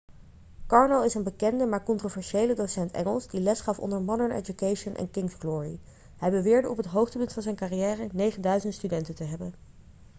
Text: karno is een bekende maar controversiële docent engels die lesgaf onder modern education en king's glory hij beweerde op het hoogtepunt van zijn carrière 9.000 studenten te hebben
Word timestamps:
karno 0.67 1.01
is 1.01 1.13
een 1.13 1.23
bekende 1.23 1.65
maar 1.65 1.83
controversiële 1.83 2.53
docent 2.55 2.91
engels 2.91 3.27
die 3.27 3.41
lesgaf 3.41 3.79
onder 3.79 4.01
modern 4.01 4.31
education 4.31 4.95
en 4.95 5.11
king's 5.11 5.33
glory 5.33 5.79
hij 6.17 6.31
beweerde 6.31 6.69
op 6.69 6.77
het 6.77 6.85
hoogtepunt 6.85 7.33
van 7.33 7.41
zijn 7.43 7.55
carrière 7.55 8.31
9.000 8.63 8.69
studenten 8.69 9.15
te 9.15 9.23
hebben 9.23 9.53